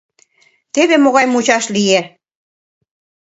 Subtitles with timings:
[0.73, 2.01] Теве могай мучаш лие: